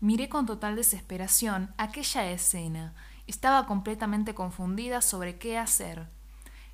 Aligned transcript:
Miré 0.00 0.28
con 0.28 0.46
total 0.46 0.76
desesperación 0.76 1.74
aquella 1.76 2.30
escena. 2.30 2.94
Estaba 3.26 3.66
completamente 3.66 4.34
confundida 4.34 5.00
sobre 5.00 5.38
qué 5.38 5.58
hacer. 5.58 6.06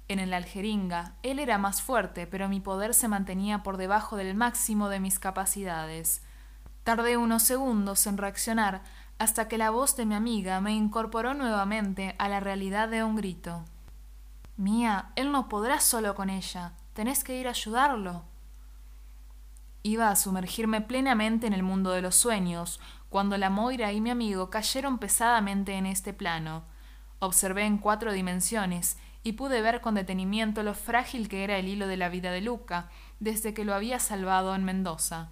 En 0.08 0.18
el 0.18 0.34
aljeringa, 0.34 1.14
él 1.22 1.38
era 1.38 1.56
más 1.56 1.80
fuerte, 1.80 2.26
pero 2.26 2.50
mi 2.50 2.60
poder 2.60 2.92
se 2.92 3.08
mantenía 3.08 3.62
por 3.62 3.79
debajo 3.79 4.16
del 4.16 4.34
máximo 4.34 4.90
de 4.90 5.00
mis 5.00 5.18
capacidades. 5.18 6.22
Tardé 6.82 7.16
unos 7.16 7.42
segundos 7.42 8.06
en 8.06 8.18
reaccionar 8.18 8.82
hasta 9.19 9.49
que 9.49 9.56
la 9.56 9.71
voz 9.71 9.97
de 9.97 10.04
mi 10.04 10.15
amiga 10.15 10.61
me 10.61 10.72
incorporó 10.72 11.33
nuevamente 11.33 12.15
a 12.19 12.29
la 12.29 12.41
realidad 12.41 12.91
de 12.91 13.03
un 13.03 13.17
grito. 13.17 13.65
Mía, 14.59 15.13
él 15.17 15.33
no 15.33 15.49
podrá 15.49 15.81
solo 15.81 16.15
con 16.15 16.29
ella. 16.29 16.75
Tenés 16.93 17.25
que 17.25 17.41
ir 17.41 17.47
a 17.47 17.51
ayudarlo. 17.51 18.25
Iba 19.83 20.11
a 20.11 20.16
sumergirme 20.16 20.80
plenamente 20.80 21.47
en 21.47 21.52
el 21.52 21.62
mundo 21.62 21.91
de 21.91 22.02
los 22.02 22.16
sueños, 22.16 22.80
cuando 23.15 23.38
la 23.38 23.48
Moira 23.48 23.92
y 23.92 24.01
mi 24.01 24.10
amigo 24.10 24.51
cayeron 24.51 24.98
pesadamente 24.98 25.74
en 25.74 25.86
este 25.86 26.12
plano. 26.12 26.64
Observé 27.20 27.62
en 27.62 27.78
cuatro 27.78 28.12
dimensiones 28.12 28.98
y 29.23 29.34
pude 29.34 29.62
ver 29.62 29.80
con 29.80 29.95
detenimiento 29.95 30.64
lo 30.64 30.74
frágil 30.74 31.28
que 31.28 31.45
era 31.45 31.56
el 31.56 31.68
hilo 31.68 31.87
de 31.87 31.96
la 31.96 32.09
vida 32.09 32.32
de 32.32 32.40
Luca 32.40 32.90
desde 33.20 33.54
que 33.54 33.64
lo 33.64 33.73
había 33.73 34.00
salvado 34.00 34.52
en 34.56 34.64
Mendoza. 34.64 35.28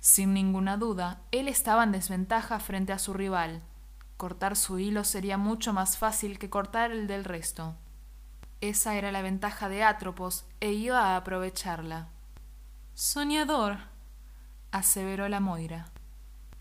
Sin 0.00 0.34
ninguna 0.34 0.76
duda, 0.76 1.20
él 1.30 1.46
estaba 1.46 1.84
en 1.84 1.92
desventaja 1.92 2.58
frente 2.58 2.92
a 2.92 2.98
su 2.98 3.14
rival. 3.14 3.62
Cortar 4.16 4.56
su 4.56 4.80
hilo 4.80 5.04
sería 5.04 5.38
mucho 5.38 5.72
más 5.72 5.96
fácil 5.96 6.40
que 6.40 6.50
cortar 6.50 6.90
el 6.90 7.06
del 7.06 7.22
resto. 7.22 7.76
Esa 8.60 8.96
era 8.96 9.12
la 9.12 9.22
ventaja 9.22 9.68
de 9.68 9.84
Atropos 9.84 10.44
e 10.58 10.72
iba 10.72 10.98
a 11.00 11.16
aprovecharla. 11.18 12.08
Soñador, 12.94 13.78
aseveró 14.72 15.28
la 15.28 15.38
Moira. 15.38 15.93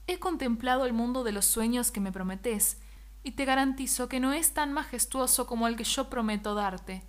He 0.06 0.20
contemplado 0.20 0.86
el 0.86 0.94
mundo 0.94 1.24
de 1.24 1.32
los 1.32 1.46
sueños 1.46 1.92
que 1.92 2.02
me 2.02 2.12
prometés, 2.12 2.80
y 3.24 3.32
te 3.32 3.46
garantizo 3.46 4.10
que 4.10 4.20
no 4.20 4.34
es 4.34 4.54
tan 4.54 4.74
majestuoso 4.74 5.48
como 5.48 5.68
el 5.68 5.78
que 5.78 5.86
yo 5.86 6.10
prometo 6.10 6.56
darte. 6.56 7.04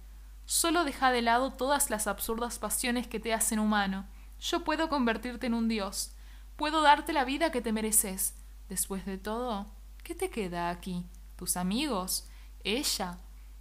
Solo 0.46 0.84
deja 0.84 1.10
de 1.10 1.22
lado 1.22 1.52
todas 1.52 1.90
las 1.90 2.06
absurdas 2.06 2.58
pasiones 2.58 3.08
que 3.08 3.18
te 3.18 3.34
hacen 3.34 3.58
humano. 3.58 4.06
Yo 4.38 4.62
puedo 4.62 4.88
convertirte 4.88 5.46
en 5.46 5.54
un 5.54 5.68
dios. 5.68 6.14
Puedo 6.56 6.82
darte 6.82 7.12
la 7.12 7.24
vida 7.24 7.50
que 7.50 7.60
te 7.60 7.72
mereces. 7.72 8.36
Después 8.68 9.04
de 9.06 9.18
todo, 9.18 9.66
¿qué 10.04 10.14
te 10.14 10.30
queda 10.30 10.70
aquí? 10.70 11.06
¿Tus 11.36 11.56
amigos? 11.56 12.28
¿Ella? 12.62 13.18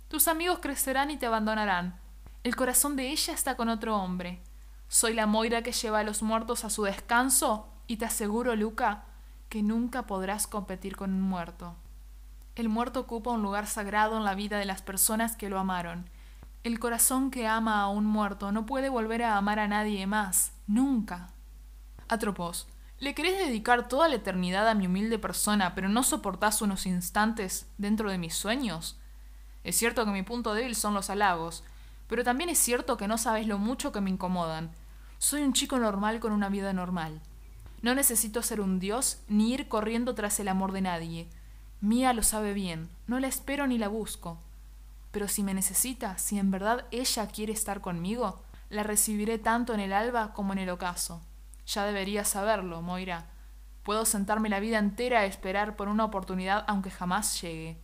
Tus 0.09 0.27
amigos 0.27 0.59
crecerán 0.61 1.09
y 1.09 1.17
te 1.17 1.25
abandonarán. 1.25 1.99
El 2.43 2.55
corazón 2.55 2.95
de 2.95 3.09
ella 3.09 3.33
está 3.33 3.55
con 3.55 3.69
otro 3.69 3.97
hombre. 3.97 4.43
Soy 4.89 5.13
la 5.13 5.25
Moira 5.25 5.63
que 5.63 5.71
lleva 5.71 5.99
a 5.99 6.03
los 6.03 6.21
muertos 6.21 6.63
a 6.65 6.69
su 6.69 6.83
descanso 6.83 7.67
y 7.87 7.97
te 7.97 8.05
aseguro, 8.05 8.55
Luca, 8.55 9.05
que 9.49 9.63
nunca 9.63 10.03
podrás 10.03 10.47
competir 10.47 10.95
con 10.95 11.13
un 11.13 11.21
muerto. 11.21 11.75
El 12.55 12.69
muerto 12.69 13.01
ocupa 13.01 13.31
un 13.31 13.41
lugar 13.41 13.67
sagrado 13.67 14.17
en 14.17 14.23
la 14.23 14.35
vida 14.35 14.57
de 14.57 14.65
las 14.65 14.81
personas 14.81 15.35
que 15.35 15.49
lo 15.49 15.59
amaron. 15.59 16.09
El 16.63 16.79
corazón 16.79 17.31
que 17.31 17.47
ama 17.47 17.81
a 17.81 17.89
un 17.89 18.05
muerto 18.05 18.51
no 18.51 18.65
puede 18.65 18.89
volver 18.89 19.23
a 19.23 19.37
amar 19.37 19.59
a 19.59 19.67
nadie 19.67 20.07
más, 20.07 20.53
nunca. 20.67 21.29
Atropos, 22.07 22.67
¿Le 23.03 23.13
querés 23.13 23.37
dedicar 23.37 23.89
toda 23.89 24.07
la 24.07 24.15
eternidad 24.15 24.65
a 24.69 24.75
mi 24.75 24.85
humilde 24.87 25.19
persona, 25.19 25.75
pero 25.75 25.89
no 25.89 26.03
soportás 26.03 26.61
unos 26.61 26.85
instantes 26.85 27.67
dentro 27.77 28.09
de 28.09 28.17
mis 28.17 28.33
sueños? 28.33 28.97
Es 29.65 29.75
cierto 29.75 30.05
que 30.05 30.11
mi 30.11 30.23
punto 30.23 30.53
débil 30.53 30.73
son 30.73 30.93
los 30.93 31.09
halagos, 31.09 31.65
pero 32.07 32.23
también 32.23 32.49
es 32.49 32.59
cierto 32.59 32.95
que 32.95 33.09
no 33.09 33.17
sabes 33.17 33.45
lo 33.45 33.57
mucho 33.57 33.91
que 33.91 33.99
me 33.99 34.09
incomodan. 34.09 34.71
Soy 35.17 35.41
un 35.41 35.51
chico 35.51 35.79
normal 35.79 36.21
con 36.21 36.31
una 36.31 36.47
vida 36.47 36.71
normal. 36.71 37.19
No 37.83 37.93
necesito 37.93 38.41
ser 38.41 38.61
un 38.61 38.79
dios 38.79 39.19
ni 39.27 39.53
ir 39.53 39.67
corriendo 39.67 40.15
tras 40.15 40.39
el 40.39 40.47
amor 40.47 40.71
de 40.71 40.81
nadie. 40.81 41.27
Mía 41.81 42.13
lo 42.13 42.23
sabe 42.23 42.53
bien, 42.53 42.89
no 43.07 43.19
la 43.19 43.27
espero 43.27 43.67
ni 43.67 43.77
la 43.77 43.89
busco. 43.89 44.39
Pero 45.11 45.27
si 45.27 45.43
me 45.43 45.53
necesita, 45.53 46.17
si 46.17 46.39
en 46.39 46.49
verdad 46.49 46.85
ella 46.91 47.27
quiere 47.27 47.51
estar 47.51 47.81
conmigo, 47.81 48.41
la 48.69 48.83
recibiré 48.83 49.37
tanto 49.37 49.73
en 49.73 49.81
el 49.81 49.91
alba 49.91 50.33
como 50.33 50.53
en 50.53 50.59
el 50.59 50.69
ocaso. 50.69 51.21
Ya 51.67 51.85
deberías 51.85 52.29
saberlo, 52.29 52.81
Moira. 52.81 53.25
Puedo 53.83 54.05
sentarme 54.05 54.47
la 54.47 54.61
vida 54.61 54.79
entera 54.79 55.19
a 55.19 55.25
esperar 55.25 55.75
por 55.75 55.89
una 55.89 56.05
oportunidad 56.05 56.63
aunque 56.67 56.89
jamás 56.89 57.41
llegue. 57.41 57.77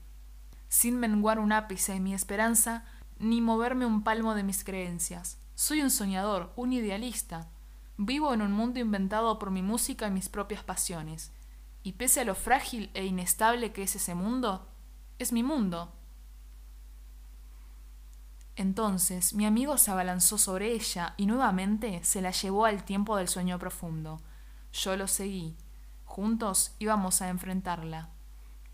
Sin 0.70 0.98
menguar 0.98 1.40
un 1.40 1.52
ápice 1.52 1.94
en 1.94 2.04
mi 2.04 2.14
esperanza, 2.14 2.86
ni 3.20 3.42
moverme 3.42 3.86
un 3.86 4.04
palmo 4.04 4.34
de 4.34 4.44
mis 4.44 4.64
creencias. 4.64 5.40
Soy 5.56 5.82
un 5.82 5.92
soñador, 5.92 6.54
un 6.56 6.72
idealista. 6.72 7.50
Vivo 8.02 8.34
en 8.34 8.42
un 8.42 8.54
mundo 8.54 8.80
inventado 8.80 9.38
por 9.40 9.52
mi 9.52 9.62
música 9.62 10.08
y 10.08 10.12
mis 10.12 10.30
propias 10.30 10.64
pasiones. 10.64 11.34
Y 11.84 11.92
pese 11.92 12.22
a 12.22 12.24
lo 12.24 12.34
frágil 12.34 12.92
e 12.94 13.04
inestable 13.06 13.74
que 13.74 13.84
es 13.84 13.94
ese 13.94 14.16
mundo, 14.16 14.70
es 15.18 15.34
mi 15.34 15.44
mundo. 15.44 15.92
Entonces 18.56 19.34
mi 19.34 19.46
amigo 19.46 19.78
se 19.78 19.92
abalanzó 19.92 20.38
sobre 20.38 20.72
ella 20.72 21.14
y 21.18 21.26
nuevamente 21.26 22.02
se 22.06 22.22
la 22.22 22.32
llevó 22.32 22.64
al 22.64 22.86
tiempo 22.86 23.18
del 23.18 23.28
sueño 23.28 23.60
profundo. 23.60 24.22
Yo 24.72 24.96
lo 24.96 25.10
seguí. 25.10 25.58
Juntos 26.06 26.76
íbamos 26.80 27.22
a 27.22 27.28
enfrentarla. 27.28 28.12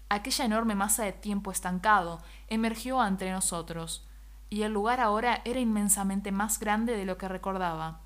Aquella 0.08 0.46
enorme 0.46 0.76
masa 0.76 1.04
de 1.04 1.14
tiempo 1.14 1.50
estancado 1.52 2.22
emergió 2.48 3.02
ante 3.02 3.32
nosotros, 3.32 4.06
y 4.52 4.62
el 4.62 4.72
lugar 4.72 5.00
ahora 5.00 5.42
era 5.46 5.60
inmensamente 5.60 6.32
más 6.32 6.60
grande 6.60 6.96
de 6.96 7.06
lo 7.06 7.18
que 7.18 7.28
recordaba. 7.28 8.05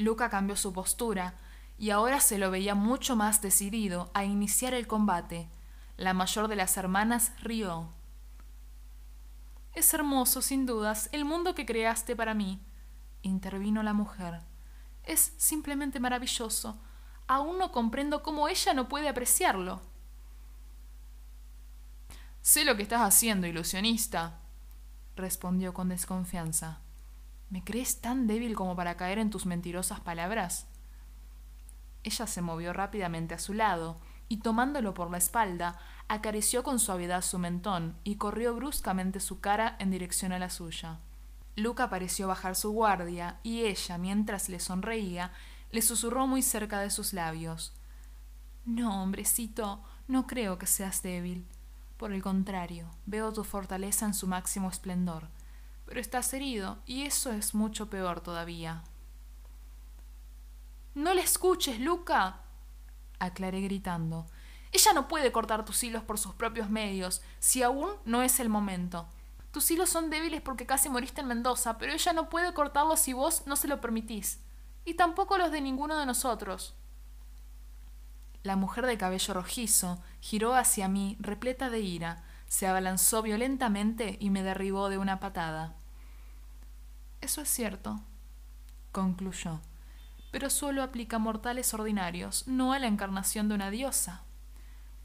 Luca 0.00 0.30
cambió 0.30 0.56
su 0.56 0.72
postura, 0.72 1.34
y 1.78 1.90
ahora 1.90 2.20
se 2.20 2.38
lo 2.38 2.50
veía 2.50 2.74
mucho 2.74 3.16
más 3.16 3.40
decidido 3.40 4.10
a 4.12 4.24
iniciar 4.24 4.74
el 4.74 4.86
combate. 4.86 5.48
La 5.96 6.14
mayor 6.14 6.48
de 6.48 6.56
las 6.56 6.76
hermanas 6.76 7.32
rió. 7.42 7.88
Es 9.74 9.94
hermoso, 9.94 10.42
sin 10.42 10.66
dudas, 10.66 11.08
el 11.12 11.24
mundo 11.24 11.54
que 11.54 11.64
creaste 11.66 12.16
para 12.16 12.34
mí, 12.34 12.60
intervino 13.22 13.82
la 13.82 13.92
mujer. 13.92 14.40
Es 15.04 15.32
simplemente 15.38 16.00
maravilloso. 16.00 16.78
Aún 17.26 17.58
no 17.58 17.70
comprendo 17.70 18.22
cómo 18.22 18.48
ella 18.48 18.74
no 18.74 18.88
puede 18.88 19.08
apreciarlo. 19.08 19.80
Sé 22.42 22.64
lo 22.64 22.76
que 22.76 22.82
estás 22.82 23.02
haciendo, 23.02 23.46
ilusionista, 23.46 24.40
respondió 25.14 25.72
con 25.72 25.88
desconfianza. 25.88 26.80
¿Me 27.50 27.64
crees 27.64 28.00
tan 28.00 28.26
débil 28.28 28.54
como 28.54 28.76
para 28.76 28.96
caer 28.96 29.18
en 29.18 29.30
tus 29.30 29.44
mentirosas 29.44 30.00
palabras? 30.00 30.68
Ella 32.04 32.26
se 32.26 32.40
movió 32.40 32.72
rápidamente 32.72 33.34
a 33.34 33.38
su 33.38 33.54
lado, 33.54 34.00
y 34.28 34.38
tomándolo 34.38 34.94
por 34.94 35.10
la 35.10 35.18
espalda, 35.18 35.76
acarició 36.06 36.62
con 36.62 36.78
suavidad 36.78 37.22
su 37.22 37.38
mentón 37.40 37.96
y 38.04 38.14
corrió 38.14 38.54
bruscamente 38.54 39.18
su 39.18 39.40
cara 39.40 39.74
en 39.80 39.90
dirección 39.90 40.32
a 40.32 40.38
la 40.38 40.48
suya. 40.48 41.00
Luca 41.56 41.90
pareció 41.90 42.28
bajar 42.28 42.54
su 42.54 42.70
guardia 42.70 43.40
y 43.42 43.62
ella, 43.62 43.98
mientras 43.98 44.48
le 44.48 44.60
sonreía, 44.60 45.32
le 45.72 45.82
susurró 45.82 46.28
muy 46.28 46.42
cerca 46.42 46.78
de 46.78 46.90
sus 46.90 47.12
labios. 47.12 47.74
No, 48.64 49.02
hombrecito, 49.02 49.82
no 50.06 50.28
creo 50.28 50.58
que 50.58 50.66
seas 50.66 51.02
débil. 51.02 51.44
Por 51.96 52.12
el 52.12 52.22
contrario, 52.22 52.88
veo 53.06 53.32
tu 53.32 53.42
fortaleza 53.42 54.06
en 54.06 54.14
su 54.14 54.28
máximo 54.28 54.68
esplendor. 54.68 55.28
Pero 55.90 56.00
estás 56.00 56.32
herido, 56.34 56.78
y 56.86 57.02
eso 57.02 57.32
es 57.32 57.52
mucho 57.52 57.90
peor 57.90 58.20
todavía. 58.20 58.84
No 60.94 61.14
le 61.14 61.20
escuches, 61.22 61.80
Luca 61.80 62.42
aclaré 63.18 63.60
gritando. 63.60 64.24
Ella 64.70 64.92
no 64.92 65.08
puede 65.08 65.32
cortar 65.32 65.64
tus 65.64 65.82
hilos 65.82 66.04
por 66.04 66.16
sus 66.16 66.32
propios 66.34 66.70
medios, 66.70 67.22
si 67.40 67.64
aún 67.64 67.90
no 68.04 68.22
es 68.22 68.38
el 68.38 68.48
momento. 68.48 69.08
Tus 69.50 69.68
hilos 69.72 69.90
son 69.90 70.10
débiles 70.10 70.40
porque 70.40 70.64
casi 70.64 70.88
moriste 70.88 71.22
en 71.22 71.26
Mendoza, 71.26 71.76
pero 71.76 71.92
ella 71.92 72.12
no 72.12 72.28
puede 72.28 72.54
cortarlos 72.54 73.00
si 73.00 73.12
vos 73.12 73.42
no 73.46 73.56
se 73.56 73.66
lo 73.66 73.80
permitís. 73.80 74.38
Y 74.84 74.94
tampoco 74.94 75.38
los 75.38 75.50
de 75.50 75.60
ninguno 75.60 75.98
de 75.98 76.06
nosotros. 76.06 76.76
La 78.44 78.54
mujer 78.54 78.86
de 78.86 78.96
cabello 78.96 79.34
rojizo 79.34 80.00
giró 80.20 80.54
hacia 80.54 80.86
mí, 80.86 81.16
repleta 81.18 81.68
de 81.68 81.80
ira, 81.80 82.22
se 82.46 82.68
abalanzó 82.68 83.22
violentamente 83.22 84.18
y 84.20 84.30
me 84.30 84.44
derribó 84.44 84.88
de 84.88 84.98
una 84.98 85.18
patada. 85.18 85.74
Eso 87.20 87.40
es 87.40 87.48
cierto, 87.48 88.00
concluyó 88.92 89.60
pero 90.30 90.50
solo 90.50 90.82
aplica 90.82 91.16
a 91.16 91.20
mortales 91.20 91.74
ordinarios, 91.74 92.46
no 92.46 92.72
a 92.72 92.78
la 92.78 92.86
encarnación 92.86 93.48
de 93.48 93.54
una 93.54 93.70
diosa. 93.70 94.22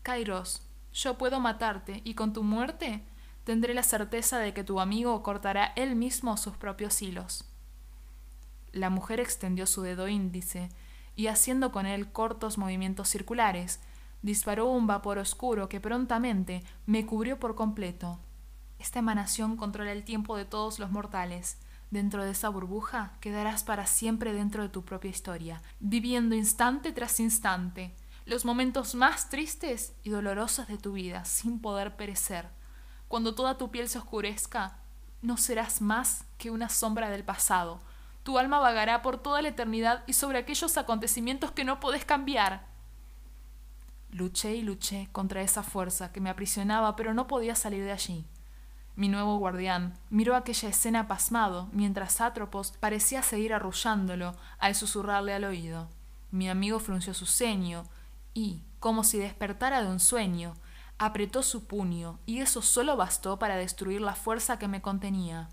Kairos, 0.03 0.61
yo 0.93 1.17
puedo 1.17 1.39
matarte, 1.39 2.01
y 2.03 2.13
con 2.13 2.31
tu 2.31 2.43
muerte 2.43 3.03
tendré 3.43 3.73
la 3.73 3.83
certeza 3.83 4.39
de 4.39 4.53
que 4.53 4.63
tu 4.63 4.79
amigo 4.79 5.21
cortará 5.23 5.73
él 5.75 5.95
mismo 5.95 6.37
sus 6.37 6.57
propios 6.57 7.01
hilos. 7.01 7.45
La 8.71 8.89
mujer 8.89 9.19
extendió 9.19 9.65
su 9.65 9.81
dedo 9.81 10.07
índice, 10.07 10.69
y 11.15 11.27
haciendo 11.27 11.71
con 11.71 11.85
él 11.85 12.11
cortos 12.11 12.57
movimientos 12.57 13.09
circulares, 13.09 13.79
disparó 14.21 14.69
un 14.69 14.85
vapor 14.85 15.17
oscuro 15.17 15.69
que 15.69 15.79
prontamente 15.79 16.63
me 16.85 17.05
cubrió 17.05 17.39
por 17.39 17.55
completo. 17.55 18.19
Esta 18.79 18.99
emanación 18.99 19.55
controla 19.55 19.91
el 19.91 20.03
tiempo 20.03 20.35
de 20.35 20.45
todos 20.45 20.77
los 20.77 20.91
mortales, 20.91 21.57
Dentro 21.91 22.23
de 22.23 22.31
esa 22.31 22.49
burbuja 22.49 23.13
quedarás 23.21 23.63
para 23.63 23.85
siempre 23.85 24.33
dentro 24.33 24.63
de 24.63 24.69
tu 24.69 24.83
propia 24.83 25.11
historia, 25.11 25.61
viviendo 25.79 26.35
instante 26.35 26.91
tras 26.91 27.19
instante. 27.19 27.95
los 28.25 28.43
momentos 28.43 28.95
más 28.95 29.29
tristes 29.29 29.93
y 30.03 30.09
dolorosos 30.09 30.67
de 30.67 30.79
tu 30.79 30.93
vida 30.93 31.25
sin 31.25 31.61
poder 31.61 31.95
perecer. 31.95 32.49
Cuando 33.07 33.35
toda 33.35 33.57
tu 33.59 33.69
piel 33.69 33.87
se 33.87 33.99
oscurezca, 33.99 34.79
no 35.21 35.37
serás 35.37 35.79
más 35.79 36.25
que 36.39 36.49
una 36.49 36.69
sombra 36.69 37.09
del 37.11 37.23
pasado. 37.23 37.81
Tu 38.23 38.39
alma 38.39 38.57
vagará 38.59 39.03
por 39.03 39.21
toda 39.21 39.43
la 39.43 39.49
eternidad 39.49 40.03
y 40.07 40.13
sobre 40.13 40.39
aquellos 40.39 40.75
acontecimientos 40.77 41.51
que 41.51 41.63
no 41.63 41.79
podés 41.79 42.03
cambiar. 42.03 42.67
Luché 44.09 44.55
y 44.55 44.63
luché 44.63 45.07
contra 45.11 45.43
esa 45.43 45.61
fuerza 45.61 46.11
que 46.11 46.21
me 46.21 46.31
aprisionaba, 46.31 46.95
pero 46.95 47.13
no 47.13 47.27
podía 47.27 47.53
salir 47.53 47.83
de 47.83 47.91
allí. 47.91 48.25
Mi 48.97 49.09
nuevo 49.09 49.37
guardián 49.37 49.93
miró 50.09 50.37
aquella 50.37 50.69
escena 50.69 51.07
pasmado, 51.07 51.67
mientras 51.73 52.21
Atropos 52.21 52.71
parecía 52.79 53.21
seguir 53.21 53.53
arrullándolo 53.53 54.35
al 54.57 54.73
susurrarle 54.73 55.33
al 55.33 55.43
oído. 55.43 55.89
Mi 56.31 56.49
amigo 56.49 56.79
frunció 56.79 57.13
su 57.13 57.25
ceño 57.25 57.83
y, 58.33 58.61
como 58.79 59.03
si 59.03 59.17
despertara 59.17 59.83
de 59.83 59.89
un 59.89 59.99
sueño, 59.99 60.53
apretó 60.97 61.43
su 61.43 61.65
puño, 61.65 62.19
y 62.25 62.39
eso 62.39 62.61
solo 62.61 62.95
bastó 62.95 63.37
para 63.37 63.57
destruir 63.57 63.99
la 63.99 64.15
fuerza 64.15 64.57
que 64.57 64.69
me 64.69 64.81
contenía. 64.81 65.49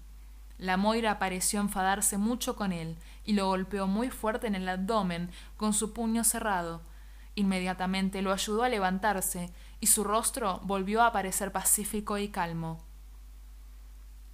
La 0.57 0.77
Moira 0.77 1.19
pareció 1.19 1.61
enfadarse 1.61 2.19
mucho 2.19 2.55
con 2.55 2.71
él, 2.71 2.97
y 3.25 3.33
lo 3.33 3.47
golpeó 3.47 3.89
muy 3.89 4.11
fuerte 4.11 4.47
en 4.47 4.55
el 4.55 4.69
abdomen 4.69 5.31
con 5.57 5.73
su 5.73 5.93
puño 5.93 6.23
cerrado. 6.23 6.81
Inmediatamente 7.35 8.23
lo 8.23 8.33
ayudó 8.33 8.63
a 8.63 8.69
levantarse, 8.69 9.51
y 9.81 9.89
su 9.89 10.05
rostro 10.05 10.61
volvió 10.63 11.03
a 11.03 11.11
parecer 11.11 11.51
pacífico 11.51 12.19
y 12.19 12.29
calmo. 12.29 12.81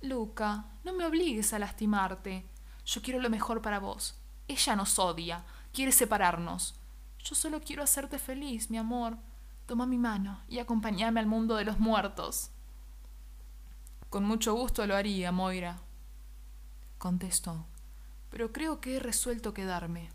Luca, 0.01 0.67
no 0.85 0.93
me 0.93 1.05
obligues 1.05 1.53
a 1.53 1.59
lastimarte. 1.59 2.47
Yo 2.85 3.03
quiero 3.03 3.21
lo 3.21 3.31
mejor 3.31 3.61
para 3.61 3.81
vos. 3.81 4.17
Ella 4.47 4.77
nos 4.77 4.99
odia, 4.99 5.45
quiere 5.73 5.93
separarnos. 5.93 6.77
Yo 7.19 7.35
solo 7.35 7.61
quiero 7.61 7.83
hacerte 7.83 8.19
feliz, 8.19 8.71
mi 8.71 8.79
amor. 8.79 9.19
Toma 9.67 9.87
mi 9.87 9.99
mano 9.99 10.41
y 10.49 10.61
acompáñame 10.61 11.21
al 11.21 11.27
mundo 11.27 11.57
de 11.57 11.65
los 11.65 11.79
muertos. 11.79 12.51
Con 14.09 14.25
mucho 14.25 14.55
gusto 14.55 14.87
lo 14.87 14.97
haría, 14.97 15.33
Moira, 15.33 15.81
contestó, 16.97 17.67
pero 18.31 18.53
creo 18.53 18.81
que 18.81 18.97
he 18.97 19.01
resuelto 19.01 19.53
quedarme. 19.53 20.09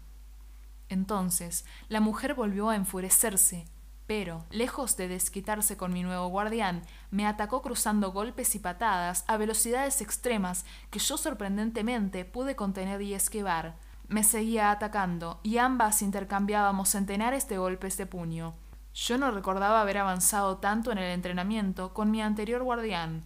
Entonces 0.90 1.66
la 1.90 2.00
mujer 2.00 2.34
volvió 2.34 2.70
a 2.70 2.76
enfurecerse 2.76 3.68
pero, 4.06 4.46
lejos 4.50 4.98
de 4.98 5.08
desquitarse 5.08 5.78
con 5.78 5.94
mi 5.94 6.04
nuevo 6.04 6.28
guardián, 6.28 6.84
me 7.10 7.26
atacó 7.26 7.62
cruzando 7.62 8.12
golpes 8.12 8.54
y 8.56 8.60
patadas 8.60 9.24
a 9.28 9.38
velocidades 9.38 10.02
extremas 10.02 10.66
que 10.90 11.00
yo 11.00 11.18
sorprendentemente 11.18 12.26
pude 12.26 12.56
contener 12.56 13.02
y 13.02 13.14
esquivar. 13.14 13.76
Me 14.10 14.24
seguía 14.24 14.72
atacando, 14.72 15.40
y 15.42 15.58
ambas 15.58 16.02
intercambiábamos 16.02 16.90
centenares 16.90 17.48
de 17.48 17.58
golpes 17.58 17.96
de 17.96 18.06
puño. 18.06 18.54
Yo 18.94 19.18
no 19.18 19.32
recordaba 19.32 19.82
haber 19.82 19.98
avanzado 19.98 20.58
tanto 20.58 20.92
en 20.92 20.98
el 20.98 21.12
entrenamiento 21.12 21.94
con 21.94 22.12
mi 22.12 22.22
anterior 22.22 22.62
guardián, 22.62 23.26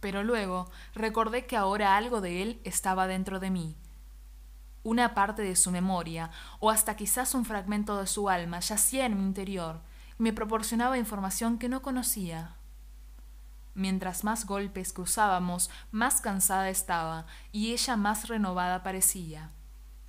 pero 0.00 0.22
luego 0.22 0.70
recordé 0.94 1.46
que 1.46 1.56
ahora 1.56 1.96
algo 1.96 2.20
de 2.20 2.42
él 2.42 2.60
estaba 2.64 3.06
dentro 3.06 3.40
de 3.40 3.50
mí. 3.50 3.76
Una 4.84 5.14
parte 5.14 5.42
de 5.42 5.56
su 5.56 5.70
memoria, 5.70 6.30
o 6.60 6.70
hasta 6.70 6.96
quizás 6.96 7.34
un 7.34 7.44
fragmento 7.44 7.98
de 7.98 8.06
su 8.06 8.28
alma, 8.28 8.60
yacía 8.60 9.06
en 9.06 9.16
mi 9.16 9.24
interior, 9.24 9.80
me 10.18 10.32
proporcionaba 10.32 10.98
información 10.98 11.58
que 11.58 11.68
no 11.68 11.80
conocía. 11.80 12.56
Mientras 13.74 14.24
más 14.24 14.44
golpes 14.44 14.92
cruzábamos, 14.92 15.70
más 15.92 16.20
cansada 16.20 16.68
estaba 16.68 17.26
y 17.52 17.72
ella 17.72 17.96
más 17.96 18.26
renovada 18.26 18.82
parecía. 18.82 19.52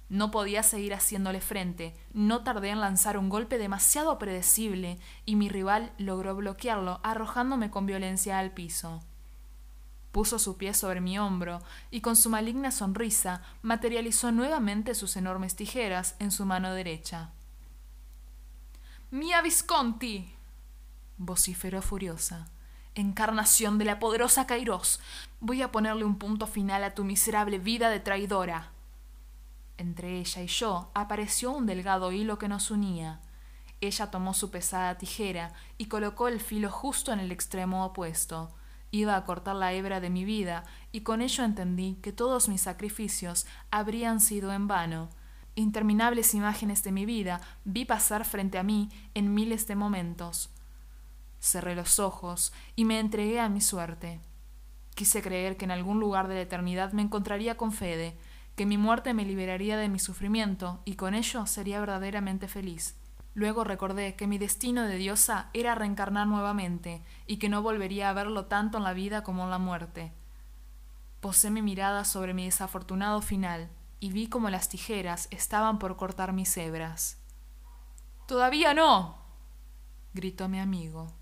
No 0.09 0.31
podía 0.31 0.63
seguir 0.63 0.95
haciéndole 0.95 1.39
frente, 1.39 1.95
no 2.11 2.43
tardé 2.43 2.69
en 2.69 2.81
lanzar 2.81 3.15
un 3.15 3.29
golpe 3.29 3.59
demasiado 3.59 4.17
predecible 4.17 4.97
y 5.23 5.35
mi 5.35 5.49
rival 5.49 5.93
logró 5.99 6.35
bloquearlo 6.35 6.99
arrojándome 7.03 7.69
con 7.69 7.85
violencia 7.85 8.39
al 8.39 8.51
piso. 8.51 9.01
Puso 10.11 10.39
su 10.39 10.57
pie 10.57 10.73
sobre 10.73 10.99
mi 10.99 11.19
hombro 11.19 11.61
y 11.91 12.01
con 12.01 12.15
su 12.15 12.31
maligna 12.31 12.71
sonrisa 12.71 13.43
materializó 13.61 14.31
nuevamente 14.31 14.95
sus 14.95 15.15
enormes 15.15 15.55
tijeras 15.55 16.15
en 16.17 16.31
su 16.31 16.43
mano 16.45 16.73
derecha. 16.73 17.29
Mia 19.11 19.41
Visconti. 19.41 20.31
vociferó 21.17 21.81
furiosa. 21.81 22.47
Encarnación 22.93 23.79
de 23.79 23.85
la 23.85 23.97
poderosa 23.97 24.45
Kairos, 24.45 24.99
voy 25.39 25.63
a 25.63 25.71
ponerle 25.71 26.05
un 26.05 26.19
punto 26.19 26.45
final 26.45 26.83
a 26.83 26.93
tu 26.93 27.03
miserable 27.03 27.57
vida 27.57 27.89
de 27.89 27.99
traidora. 27.99 28.69
Entre 29.77 30.19
ella 30.19 30.43
y 30.43 30.47
yo 30.47 30.91
apareció 30.93 31.51
un 31.51 31.65
delgado 31.65 32.11
hilo 32.11 32.37
que 32.37 32.47
nos 32.47 32.69
unía. 32.69 33.19
Ella 33.81 34.11
tomó 34.11 34.35
su 34.35 34.51
pesada 34.51 34.99
tijera 34.99 35.53
y 35.79 35.85
colocó 35.85 36.27
el 36.27 36.39
filo 36.39 36.69
justo 36.69 37.11
en 37.11 37.19
el 37.19 37.31
extremo 37.31 37.83
opuesto. 37.85 38.53
Iba 38.91 39.15
a 39.15 39.25
cortar 39.25 39.55
la 39.55 39.73
hebra 39.73 40.01
de 40.01 40.11
mi 40.11 40.23
vida, 40.23 40.65
y 40.91 41.01
con 41.01 41.23
ello 41.23 41.43
entendí 41.43 41.95
que 42.03 42.13
todos 42.13 42.47
mis 42.47 42.61
sacrificios 42.61 43.47
habrían 43.71 44.19
sido 44.19 44.53
en 44.53 44.67
vano, 44.67 45.09
Interminables 45.59 46.35
imágenes 46.35 46.83
de 46.83 46.93
mi 46.93 47.05
vida 47.05 47.41
vi 47.65 47.83
pasar 47.83 48.23
frente 48.23 48.57
a 48.57 48.63
mí 48.63 48.87
en 49.13 49.33
miles 49.33 49.67
de 49.67 49.75
momentos. 49.75 50.51
Cerré 51.41 51.75
los 51.75 51.99
ojos 51.99 52.53
y 52.77 52.85
me 52.85 52.97
entregué 52.97 53.41
a 53.41 53.49
mi 53.49 53.59
suerte. 53.59 54.21
Quise 54.95 55.21
creer 55.21 55.57
que 55.57 55.65
en 55.65 55.71
algún 55.71 55.99
lugar 55.99 56.29
de 56.29 56.35
la 56.35 56.41
eternidad 56.43 56.93
me 56.93 57.01
encontraría 57.01 57.57
con 57.57 57.73
Fede, 57.73 58.17
que 58.55 58.65
mi 58.65 58.77
muerte 58.77 59.13
me 59.13 59.25
liberaría 59.25 59.75
de 59.75 59.89
mi 59.89 59.99
sufrimiento 59.99 60.79
y 60.85 60.95
con 60.95 61.13
ello 61.13 61.45
sería 61.45 61.81
verdaderamente 61.81 62.47
feliz. 62.47 62.95
Luego 63.33 63.65
recordé 63.65 64.15
que 64.15 64.27
mi 64.27 64.37
destino 64.37 64.83
de 64.83 64.95
diosa 64.95 65.49
era 65.51 65.75
reencarnar 65.75 66.25
nuevamente 66.25 67.03
y 67.27 67.35
que 67.35 67.49
no 67.49 67.61
volvería 67.61 68.09
a 68.09 68.13
verlo 68.13 68.45
tanto 68.45 68.77
en 68.77 68.85
la 68.85 68.93
vida 68.93 69.23
como 69.23 69.43
en 69.43 69.49
la 69.49 69.59
muerte. 69.59 70.13
Posé 71.19 71.49
mi 71.49 71.61
mirada 71.61 72.05
sobre 72.05 72.33
mi 72.33 72.45
desafortunado 72.45 73.21
final 73.21 73.69
y 73.99 74.11
vi 74.11 74.27
como 74.27 74.49
las 74.49 74.69
tijeras 74.69 75.27
estaban 75.31 75.79
por 75.79 75.97
cortar 75.97 76.33
mis 76.33 76.55
hebras. 76.57 77.17
Todavía 78.27 78.73
no. 78.73 79.17
gritó 80.13 80.47
mi 80.47 80.59
amigo. 80.59 81.13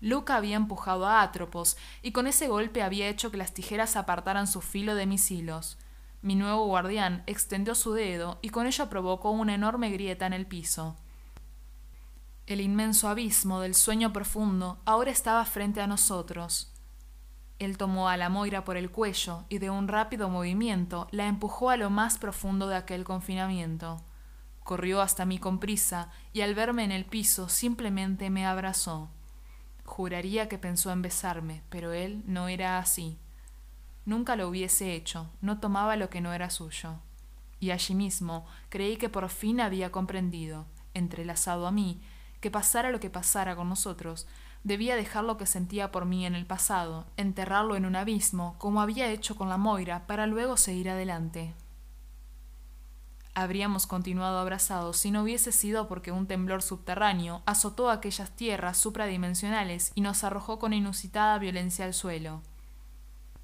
Luca 0.00 0.36
había 0.36 0.56
empujado 0.56 1.06
a 1.06 1.22
Atropos 1.22 1.76
y 2.02 2.12
con 2.12 2.26
ese 2.26 2.48
golpe 2.48 2.82
había 2.82 3.08
hecho 3.08 3.30
que 3.30 3.38
las 3.38 3.54
tijeras 3.54 3.96
apartaran 3.96 4.46
su 4.46 4.60
filo 4.60 4.94
de 4.94 5.06
mis 5.06 5.30
hilos. 5.30 5.78
Mi 6.22 6.34
nuevo 6.34 6.66
guardián 6.66 7.22
extendió 7.26 7.74
su 7.74 7.92
dedo 7.92 8.38
y 8.42 8.50
con 8.50 8.66
ello 8.66 8.90
provocó 8.90 9.30
una 9.30 9.54
enorme 9.54 9.90
grieta 9.90 10.26
en 10.26 10.32
el 10.32 10.46
piso. 10.46 10.96
El 12.46 12.60
inmenso 12.60 13.08
abismo 13.08 13.60
del 13.60 13.74
sueño 13.74 14.12
profundo 14.12 14.78
ahora 14.84 15.10
estaba 15.10 15.44
frente 15.44 15.80
a 15.80 15.86
nosotros. 15.86 16.75
Él 17.58 17.78
tomó 17.78 18.08
a 18.08 18.16
la 18.16 18.28
Moira 18.28 18.64
por 18.64 18.76
el 18.76 18.90
cuello 18.90 19.44
y 19.48 19.58
de 19.58 19.70
un 19.70 19.88
rápido 19.88 20.28
movimiento 20.28 21.08
la 21.10 21.26
empujó 21.26 21.70
a 21.70 21.76
lo 21.76 21.88
más 21.88 22.18
profundo 22.18 22.68
de 22.68 22.76
aquel 22.76 23.04
confinamiento. 23.04 24.02
Corrió 24.62 25.00
hasta 25.00 25.24
mí 25.24 25.38
con 25.38 25.58
prisa 25.58 26.10
y 26.32 26.42
al 26.42 26.54
verme 26.54 26.84
en 26.84 26.92
el 26.92 27.04
piso 27.06 27.48
simplemente 27.48 28.28
me 28.30 28.46
abrazó. 28.46 29.10
Juraría 29.84 30.48
que 30.48 30.58
pensó 30.58 30.90
en 30.90 31.00
besarme, 31.00 31.62
pero 31.70 31.92
él 31.92 32.22
no 32.26 32.48
era 32.48 32.78
así. 32.78 33.18
Nunca 34.04 34.36
lo 34.36 34.48
hubiese 34.48 34.94
hecho, 34.94 35.30
no 35.40 35.58
tomaba 35.58 35.96
lo 35.96 36.10
que 36.10 36.20
no 36.20 36.32
era 36.32 36.50
suyo. 36.50 37.00
Y 37.58 37.70
allí 37.70 37.94
mismo 37.94 38.46
creí 38.68 38.96
que 38.96 39.08
por 39.08 39.28
fin 39.30 39.60
había 39.60 39.90
comprendido, 39.90 40.66
entrelazado 40.92 41.66
a 41.66 41.72
mí, 41.72 42.02
que 42.40 42.50
pasara 42.50 42.90
lo 42.90 43.00
que 43.00 43.08
pasara 43.08 43.56
con 43.56 43.68
nosotros, 43.68 44.26
Debía 44.66 44.96
dejar 44.96 45.22
lo 45.22 45.36
que 45.36 45.46
sentía 45.46 45.92
por 45.92 46.06
mí 46.06 46.26
en 46.26 46.34
el 46.34 46.44
pasado, 46.44 47.06
enterrarlo 47.16 47.76
en 47.76 47.86
un 47.86 47.94
abismo, 47.94 48.56
como 48.58 48.80
había 48.80 49.06
hecho 49.12 49.36
con 49.36 49.48
la 49.48 49.58
Moira, 49.58 50.08
para 50.08 50.26
luego 50.26 50.56
seguir 50.56 50.90
adelante. 50.90 51.54
Habríamos 53.32 53.86
continuado 53.86 54.40
abrazados 54.40 54.96
si 54.96 55.12
no 55.12 55.22
hubiese 55.22 55.52
sido 55.52 55.86
porque 55.86 56.10
un 56.10 56.26
temblor 56.26 56.62
subterráneo 56.62 57.42
azotó 57.46 57.90
aquellas 57.90 58.32
tierras 58.32 58.76
supradimensionales 58.76 59.92
y 59.94 60.00
nos 60.00 60.24
arrojó 60.24 60.58
con 60.58 60.72
inusitada 60.72 61.38
violencia 61.38 61.84
al 61.84 61.94
suelo. 61.94 62.42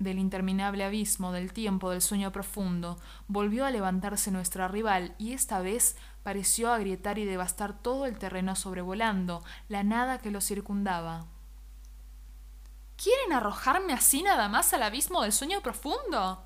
Del 0.02 0.18
interminable 0.18 0.82
abismo 0.82 1.30
del 1.30 1.52
tiempo 1.52 1.90
del 1.90 2.02
sueño 2.02 2.32
profundo 2.32 2.99
volvió 3.28 3.64
a 3.64 3.71
levantarse 3.71 4.32
nuestra 4.32 4.66
rival 4.66 5.14
y 5.16 5.32
esta 5.32 5.61
vez 5.61 5.97
pareció 6.25 6.73
agrietar 6.73 7.21
y 7.21 7.25
devastar 7.25 7.80
todo 7.80 8.06
el 8.06 8.18
terreno 8.18 8.56
sobrevolando 8.56 9.44
la 9.68 9.85
nada 9.85 10.18
que 10.18 10.32
lo 10.32 10.40
circundaba. 10.40 11.26
¿Quieren 13.00 13.32
arrojarme 13.32 13.92
así 13.92 14.25
nada 14.25 14.49
más 14.49 14.73
al 14.75 14.82
abismo 14.82 15.23
del 15.23 15.32
sueño 15.32 15.61
profundo? 15.61 16.44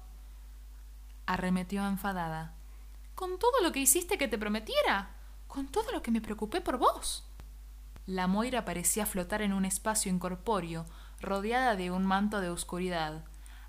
arremetió 1.25 1.87
enfadada. 1.87 2.53
Con 3.15 3.39
todo 3.39 3.63
lo 3.63 3.73
que 3.73 3.81
hiciste 3.81 4.19
que 4.19 4.29
te 4.29 4.37
prometiera, 4.37 5.15
con 5.49 5.67
todo 5.67 5.93
lo 5.93 6.03
que 6.03 6.11
me 6.11 6.21
preocupé 6.21 6.61
por 6.61 6.77
vos. 6.77 7.25
La 8.05 8.27
Moira 8.27 8.67
parecía 8.67 9.07
flotar 9.07 9.41
en 9.41 9.55
un 9.55 9.65
espacio 9.65 10.13
incorpóreo, 10.13 10.85
rodeada 11.23 11.75
de 11.75 11.91
un 11.91 12.05
manto 12.05 12.43
de 12.43 12.51
oscuridad. 12.51 13.25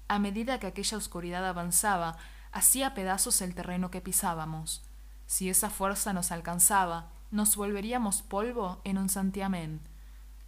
A 0.08 0.20
medida 0.20 0.60
que 0.60 0.68
aquella 0.68 0.98
oscuridad 0.98 1.46
avanzaba, 1.46 2.18
hacía 2.52 2.94
pedazos 2.94 3.42
el 3.42 3.56
terreno 3.56 3.92
que 3.92 4.02
pisábamos. 4.02 4.84
Si 5.26 5.50
esa 5.50 5.70
fuerza 5.70 6.14
nos 6.14 6.32
alcanzaba, 6.32 7.12
nos 7.30 7.56
volveríamos 7.56 8.22
polvo 8.22 8.82
en 8.86 8.98
un 8.98 9.10
santiamén. 9.10 9.82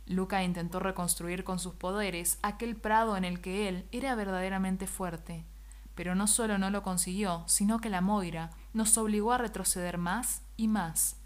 Luca 0.05 0.43
intentó 0.43 0.79
reconstruir 0.79 1.43
con 1.43 1.59
sus 1.59 1.75
poderes 1.75 2.39
aquel 2.41 2.75
prado 2.75 3.17
en 3.17 3.25
el 3.25 3.41
que 3.41 3.67
él 3.67 3.87
era 3.91 4.15
verdaderamente 4.15 4.87
fuerte, 4.87 5.45
pero 5.93 6.15
no 6.15 6.25
solo 6.27 6.57
no 6.57 6.69
lo 6.69 6.81
consiguió, 6.81 7.43
sino 7.45 7.79
que 7.79 7.89
la 7.89 8.01
Moira 8.01 8.51
nos 8.73 8.97
obligó 8.97 9.33
a 9.33 9.37
retroceder 9.37 9.97
más 9.97 10.41
y 10.55 10.67
más. 10.67 11.17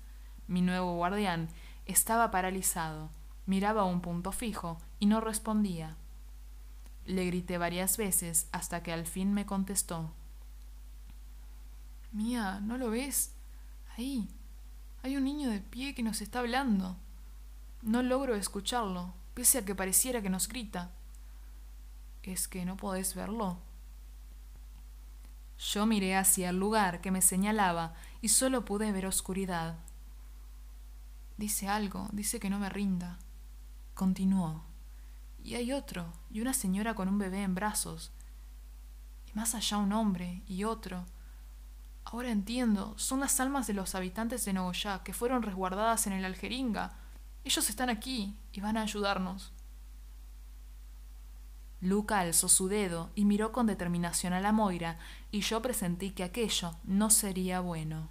Mi 0.47 0.61
nuevo 0.61 0.95
guardián 0.95 1.49
estaba 1.85 2.31
paralizado, 2.31 3.11
miraba 3.45 3.83
a 3.83 3.85
un 3.85 4.01
punto 4.01 4.31
fijo 4.31 4.79
y 4.99 5.05
no 5.05 5.21
respondía. 5.21 5.95
Le 7.05 7.25
grité 7.25 7.57
varias 7.57 7.97
veces 7.97 8.47
hasta 8.51 8.81
que 8.83 8.93
al 8.93 9.05
fin 9.05 9.33
me 9.33 9.45
contestó. 9.45 10.13
Mía, 12.11 12.59
¿no 12.61 12.77
lo 12.77 12.89
ves? 12.89 13.33
Ahí. 13.97 14.29
Hay 15.01 15.17
un 15.17 15.25
niño 15.25 15.49
de 15.49 15.59
pie 15.59 15.95
que 15.95 16.03
nos 16.03 16.21
está 16.21 16.39
hablando. 16.39 16.95
No 17.81 18.01
logro 18.03 18.35
escucharlo, 18.35 19.13
pese 19.33 19.57
a 19.57 19.65
que 19.65 19.75
pareciera 19.75 20.21
que 20.21 20.29
nos 20.29 20.47
grita. 20.47 20.91
¿Es 22.23 22.47
que 22.47 22.63
no 22.63 22.77
podés 22.77 23.15
verlo? 23.15 23.57
Yo 25.57 25.85
miré 25.85 26.15
hacia 26.15 26.49
el 26.49 26.59
lugar 26.59 27.01
que 27.01 27.11
me 27.11 27.21
señalaba 27.21 27.93
y 28.21 28.29
solo 28.29 28.63
pude 28.63 28.91
ver 28.91 29.05
oscuridad. 29.05 29.77
Dice 31.37 31.67
algo, 31.67 32.07
dice 32.11 32.39
que 32.39 32.49
no 32.49 32.59
me 32.59 32.69
rinda. 32.69 33.19
Continuó. 33.93 34.63
Y 35.43 35.55
hay 35.55 35.73
otro, 35.73 36.13
y 36.31 36.39
una 36.39 36.53
señora 36.53 36.95
con 36.95 37.09
un 37.09 37.19
bebé 37.19 37.43
en 37.43 37.53
brazos. 37.53 38.11
Y 39.27 39.33
más 39.33 39.53
allá 39.55 39.77
un 39.77 39.91
hombre, 39.91 40.41
y 40.47 40.63
otro. 40.63 41.05
Ahora 42.05 42.31
entiendo, 42.31 42.93
son 42.97 43.19
las 43.19 43.39
almas 43.41 43.67
de 43.67 43.73
los 43.73 43.93
habitantes 43.93 44.45
de 44.45 44.53
Nogoyá 44.53 45.03
que 45.03 45.13
fueron 45.13 45.43
resguardadas 45.43 46.07
en 46.07 46.13
el 46.13 46.23
Aljeringa. 46.23 46.93
Ellos 47.43 47.69
están 47.69 47.89
aquí 47.89 48.37
y 48.53 48.61
van 48.61 48.77
a 48.77 48.83
ayudarnos. 48.83 49.51
Luca 51.81 52.19
alzó 52.21 52.47
su 52.47 52.69
dedo 52.69 53.11
y 53.13 53.25
miró 53.25 53.51
con 53.51 53.67
determinación 53.67 54.31
a 54.31 54.39
la 54.39 54.53
Moira, 54.53 54.97
y 55.31 55.41
yo 55.41 55.61
presentí 55.61 56.11
que 56.11 56.23
aquello 56.23 56.77
no 56.85 57.09
sería 57.09 57.59
bueno. 57.59 58.09